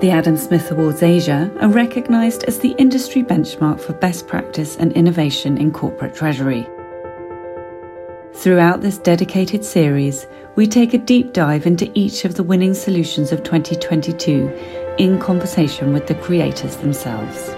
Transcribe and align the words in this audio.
The 0.00 0.10
Adam 0.10 0.36
Smith 0.36 0.70
Awards 0.70 1.02
Asia 1.02 1.50
are 1.60 1.68
recognised 1.68 2.42
as 2.44 2.58
the 2.58 2.74
industry 2.78 3.22
benchmark 3.22 3.80
for 3.80 3.92
best 3.92 4.26
practice 4.26 4.76
and 4.76 4.92
innovation 4.94 5.56
in 5.58 5.70
corporate 5.70 6.14
treasury. 6.14 6.68
Throughout 8.34 8.80
this 8.80 8.98
dedicated 8.98 9.64
series, 9.64 10.26
we 10.56 10.66
take 10.66 10.92
a 10.92 10.98
deep 10.98 11.32
dive 11.32 11.66
into 11.66 11.90
each 11.94 12.24
of 12.24 12.34
the 12.34 12.42
winning 12.42 12.74
solutions 12.74 13.30
of 13.30 13.44
2022 13.44 14.48
in 14.98 15.20
conversation 15.20 15.92
with 15.92 16.08
the 16.08 16.16
creators 16.16 16.76
themselves. 16.76 17.54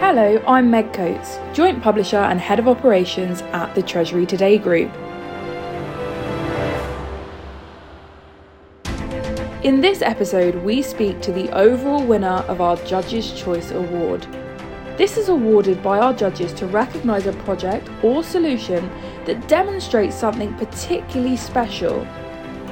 Hello, 0.00 0.42
I'm 0.48 0.70
Meg 0.70 0.94
Coates, 0.94 1.38
Joint 1.52 1.82
Publisher 1.82 2.16
and 2.16 2.40
Head 2.40 2.58
of 2.58 2.66
Operations 2.66 3.42
at 3.52 3.74
the 3.74 3.82
Treasury 3.82 4.24
Today 4.24 4.56
Group. 4.56 4.90
In 9.62 9.82
this 9.82 10.00
episode, 10.00 10.54
we 10.64 10.80
speak 10.80 11.20
to 11.20 11.32
the 11.32 11.50
overall 11.50 12.02
winner 12.02 12.42
of 12.48 12.62
our 12.62 12.76
Judges' 12.78 13.38
Choice 13.38 13.72
Award. 13.72 14.26
This 14.96 15.18
is 15.18 15.28
awarded 15.28 15.82
by 15.82 15.98
our 15.98 16.14
judges 16.14 16.54
to 16.54 16.66
recognise 16.66 17.26
a 17.26 17.34
project 17.34 17.90
or 18.02 18.24
solution 18.24 18.90
that 19.26 19.48
demonstrates 19.48 20.16
something 20.16 20.54
particularly 20.54 21.36
special. 21.36 22.08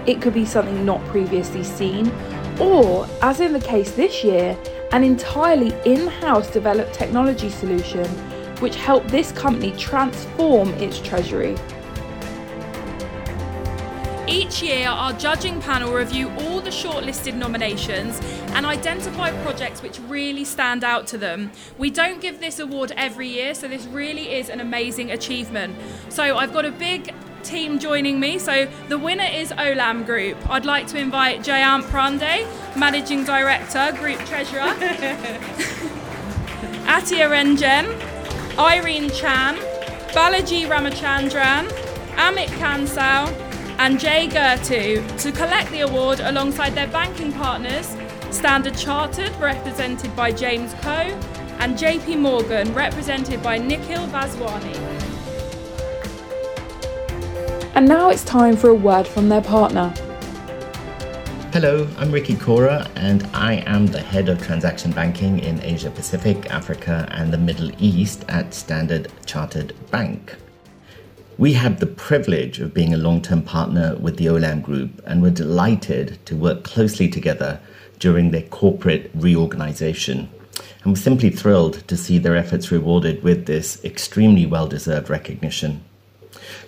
It 0.07 0.23
could 0.23 0.33
be 0.33 0.47
something 0.47 0.83
not 0.87 1.05
previously 1.09 1.63
seen, 1.63 2.11
or, 2.61 3.07
as 3.23 3.41
in 3.41 3.53
the 3.53 3.61
case 3.61 3.93
this 3.93 4.25
year, 4.25 4.57
an 4.93 5.05
entirely 5.05 5.73
in 5.85 6.07
house 6.07 6.51
developed 6.51 6.95
technology 6.95 7.51
solution 7.51 8.07
which 8.61 8.75
helped 8.77 9.09
this 9.09 9.31
company 9.33 9.73
transform 9.73 10.69
its 10.75 10.99
treasury. 10.99 11.57
Each 14.27 14.63
year, 14.63 14.89
our 14.89 15.15
judging 15.15 15.59
panel 15.59 15.91
review 15.91 16.29
all 16.41 16.61
the 16.61 16.69
shortlisted 16.69 17.35
nominations 17.35 18.21
and 18.53 18.67
identify 18.67 19.31
projects 19.43 19.81
which 19.81 19.99
really 20.01 20.45
stand 20.45 20.85
out 20.85 21.07
to 21.09 21.19
them. 21.19 21.51
We 21.79 21.89
don't 21.89 22.21
give 22.21 22.39
this 22.39 22.59
award 22.59 22.93
every 22.95 23.29
year, 23.29 23.55
so 23.55 23.69
this 23.69 23.87
really 23.87 24.35
is 24.35 24.51
an 24.51 24.61
amazing 24.61 25.13
achievement. 25.13 25.77
So, 26.11 26.37
I've 26.37 26.53
got 26.53 26.67
a 26.67 26.73
big 26.73 27.15
team 27.45 27.79
joining 27.79 28.19
me. 28.21 28.39
So, 28.39 28.67
the 28.89 28.99
winner 28.99 29.29
is 29.33 29.53
Olam 29.53 30.05
Group. 30.07 30.37
I'd 30.51 30.65
like 30.65 30.87
to 30.89 30.99
invite 30.99 31.41
Jayant 31.41 31.83
Parande, 31.85 32.47
Managing 32.77 33.25
Director, 33.25 33.93
Group 33.99 34.19
Treasurer, 34.27 34.63
Atia 36.87 37.29
Renjen, 37.29 37.87
Irene 38.59 39.11
Chan, 39.11 39.57
Balaji 40.13 40.67
Ramachandran, 40.67 41.69
Amit 42.17 42.49
Kansal, 42.59 43.29
and 43.79 44.01
Jay 44.01 44.27
Gertu 44.27 45.07
to 45.19 45.33
collect 45.33 45.71
the 45.71 45.81
award 45.81 46.21
alongside 46.21 46.75
their 46.75 46.89
banking 46.89 47.33
partners, 47.33 47.97
Standard 48.31 48.77
Chartered, 48.77 49.35
represented 49.37 50.15
by 50.17 50.33
James 50.33 50.75
Coe, 50.83 51.19
and 51.61 51.79
JP 51.79 52.19
Morgan, 52.19 52.73
represented 52.75 53.43
by 53.43 53.59
Nikhil 53.59 54.07
Vaswani. 54.09 55.18
And 57.79 57.87
now 57.87 58.09
it's 58.11 58.25
time 58.25 58.57
for 58.57 58.71
a 58.71 58.75
word 58.75 59.07
from 59.07 59.29
their 59.29 59.41
partner. 59.41 59.91
Hello, 61.53 61.89
I'm 61.97 62.11
Ricky 62.11 62.35
Kaura, 62.35 62.91
and 62.97 63.23
I 63.33 63.63
am 63.67 63.87
the 63.87 64.01
head 64.01 64.29
of 64.29 64.43
transaction 64.43 64.91
banking 64.91 65.39
in 65.39 65.63
Asia 65.63 65.89
Pacific, 65.89 66.51
Africa, 66.51 67.09
and 67.13 67.33
the 67.33 67.39
Middle 67.39 67.71
East 67.81 68.25
at 68.29 68.53
Standard 68.53 69.13
Chartered 69.27 69.77
Bank. 69.93 70.35
We 71.39 71.53
have 71.53 71.79
the 71.79 71.87
privilege 71.87 72.59
of 72.59 72.75
being 72.75 72.95
a 72.95 72.97
long 72.97 73.23
term 73.23 73.43
partner 73.43 73.95
with 74.01 74.17
the 74.17 74.27
Olam 74.27 74.61
Group, 74.61 75.01
and 75.07 75.23
we're 75.23 75.31
delighted 75.31 76.19
to 76.27 76.35
work 76.35 76.65
closely 76.65 77.09
together 77.09 77.61
during 78.01 78.33
their 78.33 78.43
corporate 78.43 79.09
reorganization. 79.15 80.29
And 80.83 80.95
we're 80.95 80.97
simply 80.97 81.31
thrilled 81.31 81.87
to 81.87 81.97
see 81.97 82.19
their 82.19 82.35
efforts 82.35 82.73
rewarded 82.73 83.23
with 83.23 83.47
this 83.47 83.85
extremely 83.85 84.47
well 84.47 84.67
deserved 84.67 85.09
recognition. 85.09 85.85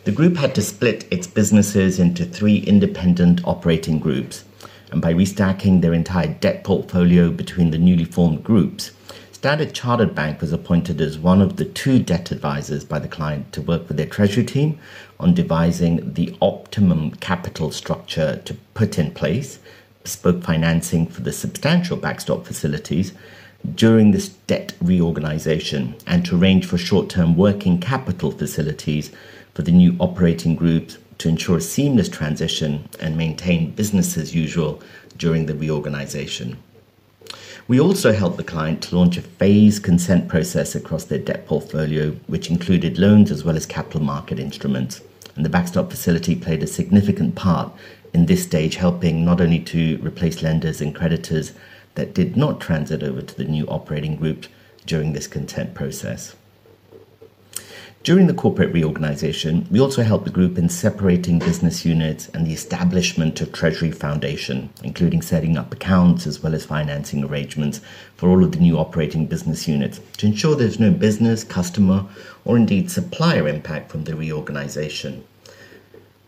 The 0.04 0.12
group 0.12 0.36
had 0.36 0.54
to 0.54 0.62
split 0.62 1.06
its 1.10 1.26
businesses 1.26 1.98
into 1.98 2.24
three 2.24 2.58
independent 2.58 3.41
operating 3.44 3.98
groups, 3.98 4.44
and 4.91 5.00
by 5.00 5.12
restacking 5.12 5.80
their 5.80 5.94
entire 5.94 6.28
debt 6.28 6.64
portfolio 6.64 7.30
between 7.30 7.70
the 7.70 7.78
newly 7.78 8.04
formed 8.04 8.42
groups, 8.42 8.92
Standard 9.41 9.72
Chartered 9.72 10.14
Bank 10.14 10.42
was 10.42 10.52
appointed 10.52 11.00
as 11.00 11.18
one 11.18 11.41
of 11.41 11.56
the 11.56 11.64
two 11.64 11.98
debt 11.98 12.30
advisors 12.30 12.84
by 12.84 12.98
the 12.98 13.08
client 13.08 13.54
to 13.54 13.62
work 13.62 13.88
with 13.88 13.96
their 13.96 14.04
treasury 14.04 14.44
team 14.44 14.78
on 15.18 15.32
devising 15.32 16.12
the 16.12 16.36
optimum 16.42 17.12
capital 17.12 17.70
structure 17.70 18.42
to 18.44 18.52
put 18.74 18.98
in 18.98 19.10
place, 19.12 19.58
bespoke 20.02 20.42
financing 20.42 21.06
for 21.06 21.22
the 21.22 21.32
substantial 21.32 21.97
backstop 21.97 22.44
facilities 22.47 23.14
during 23.75 24.10
this 24.10 24.28
debt 24.28 24.72
reorganization, 24.81 25.94
and 26.06 26.25
to 26.25 26.37
arrange 26.37 26.66
for 26.66 26.78
short 26.78 27.09
term 27.09 27.37
working 27.37 27.78
capital 27.78 28.31
facilities 28.31 29.10
for 29.54 29.62
the 29.62 29.72
new 29.72 29.97
operating 29.98 30.54
groups 30.56 30.98
to 31.19 31.28
ensure 31.28 31.59
a 31.59 31.60
seamless 31.60 32.09
transition 32.09 32.88
and 32.98 33.16
maintain 33.16 33.71
business 33.72 34.16
as 34.16 34.34
usual 34.34 34.82
during 35.19 35.47
the 35.47 35.54
reorganization. 35.54 36.56
We 37.69 37.78
also 37.78 38.12
helped 38.12 38.38
the 38.38 38.43
client 38.43 38.82
to 38.84 38.97
launch 38.97 39.16
a 39.16 39.22
phased 39.22 39.84
consent 39.84 40.28
process 40.28 40.75
across 40.75 41.04
their 41.04 41.19
debt 41.19 41.47
portfolio, 41.47 42.12
which 42.27 42.50
included 42.50 42.98
loans 42.98 43.31
as 43.31 43.44
well 43.44 43.54
as 43.54 43.66
capital 43.66 44.00
market 44.00 44.41
instruments. 44.41 45.03
And 45.37 45.44
the 45.44 45.50
backstop 45.50 45.91
facility 45.91 46.34
played 46.34 46.62
a 46.62 46.66
significant 46.66 47.37
part 47.37 47.72
in 48.12 48.27
this 48.27 48.42
stage, 48.42 48.77
helping 48.77 49.25
not 49.25 49.41
only 49.41 49.60
to 49.60 49.98
replace 50.03 50.42
lenders 50.42 50.81
and 50.81 50.94
creditors 50.94 51.53
that 51.95 52.15
did 52.15 52.37
not 52.37 52.61
transit 52.61 53.03
over 53.03 53.23
to 53.23 53.37
the 53.37 53.45
new 53.45 53.67
operating 53.67 54.17
group 54.17 54.47
during 54.87 55.12
this 55.12 55.27
consent 55.27 55.75
process. 55.75 56.34
During 58.03 58.28
the 58.28 58.34
corporate 58.34 58.73
reorganization, 58.73 59.67
we 59.71 59.78
also 59.78 60.03
helped 60.03 60.25
the 60.25 60.31
group 60.31 60.56
in 60.56 60.71
separating 60.71 61.39
business 61.39 61.84
units 61.84 62.31
and 62.31 62.47
the 62.47 62.55
establishment 62.55 63.39
of 63.43 63.53
Treasury 63.53 63.91
Foundation, 63.91 64.71
including 64.83 65.21
setting 65.21 65.59
up 65.59 65.71
accounts 65.71 66.27
as 66.27 66.43
well 66.43 66.55
as 66.55 66.65
financing 66.65 67.23
arrangements 67.23 67.83
for 68.17 68.31
all 68.31 68.43
of 68.43 68.53
the 68.53 68.59
new 68.59 68.78
operating 68.78 69.27
business 69.27 69.69
units 69.69 70.01
to 70.17 70.25
ensure 70.25 70.57
there's 70.57 70.81
no 70.81 70.91
business, 70.91 71.45
customer, 71.45 72.07
or 72.47 72.57
indeed 72.57 72.91
supplier 72.91 73.47
impact 73.47 73.91
from 73.91 74.05
the 74.05 74.17
reorganization. 74.17 75.22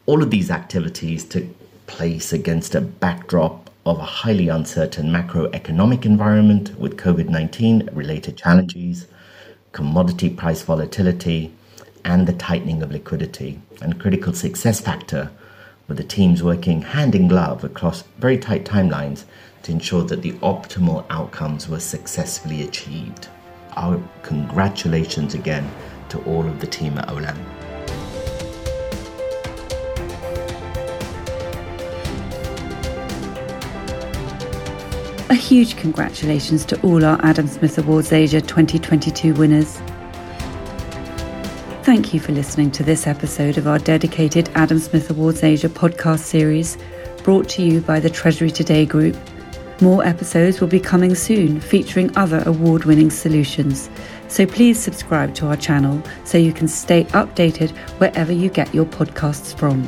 All 0.04 0.22
of 0.22 0.30
these 0.30 0.50
activities 0.50 1.24
took 1.24 1.44
place 1.86 2.34
against 2.34 2.74
a 2.74 2.82
backdrop 2.82 3.70
of 3.84 3.98
a 3.98 4.04
highly 4.04 4.48
uncertain 4.48 5.08
macroeconomic 5.08 6.04
environment 6.04 6.78
with 6.78 6.96
COVID 6.96 7.28
19 7.28 7.90
related 7.92 8.36
challenges, 8.36 9.06
commodity 9.72 10.30
price 10.30 10.62
volatility, 10.62 11.52
and 12.04 12.26
the 12.26 12.32
tightening 12.32 12.82
of 12.82 12.92
liquidity, 12.92 13.60
and 13.80 14.00
critical 14.00 14.32
success 14.32 14.80
factor 14.80 15.30
with 15.88 15.96
the 15.96 16.04
teams 16.04 16.42
working 16.42 16.82
hand 16.82 17.14
in 17.14 17.26
glove 17.28 17.64
across 17.64 18.02
very 18.18 18.38
tight 18.38 18.64
timelines 18.64 19.24
to 19.62 19.72
ensure 19.72 20.04
that 20.04 20.22
the 20.22 20.32
optimal 20.34 21.04
outcomes 21.10 21.68
were 21.68 21.80
successfully 21.80 22.62
achieved. 22.62 23.28
Our 23.76 24.02
congratulations 24.22 25.34
again 25.34 25.68
to 26.10 26.22
all 26.24 26.46
of 26.46 26.60
the 26.60 26.66
team 26.66 26.98
at 26.98 27.08
Olam. 27.08 27.38
A 35.32 35.34
huge 35.34 35.78
congratulations 35.78 36.62
to 36.66 36.78
all 36.82 37.02
our 37.06 37.18
Adam 37.24 37.48
Smith 37.48 37.78
Awards 37.78 38.12
Asia 38.12 38.38
2022 38.38 39.32
winners. 39.32 39.78
Thank 41.84 42.12
you 42.12 42.20
for 42.20 42.32
listening 42.32 42.70
to 42.72 42.82
this 42.82 43.06
episode 43.06 43.56
of 43.56 43.66
our 43.66 43.78
dedicated 43.78 44.50
Adam 44.54 44.78
Smith 44.78 45.08
Awards 45.08 45.42
Asia 45.42 45.70
podcast 45.70 46.18
series, 46.18 46.76
brought 47.24 47.48
to 47.48 47.62
you 47.62 47.80
by 47.80 47.98
the 47.98 48.10
Treasury 48.10 48.50
Today 48.50 48.84
Group. 48.84 49.16
More 49.80 50.04
episodes 50.04 50.60
will 50.60 50.68
be 50.68 50.78
coming 50.78 51.14
soon 51.14 51.62
featuring 51.62 52.14
other 52.14 52.42
award 52.44 52.84
winning 52.84 53.10
solutions. 53.10 53.88
So 54.28 54.44
please 54.44 54.78
subscribe 54.78 55.34
to 55.36 55.46
our 55.46 55.56
channel 55.56 56.02
so 56.24 56.36
you 56.36 56.52
can 56.52 56.68
stay 56.68 57.04
updated 57.04 57.70
wherever 57.98 58.34
you 58.34 58.50
get 58.50 58.74
your 58.74 58.84
podcasts 58.84 59.56
from. 59.58 59.82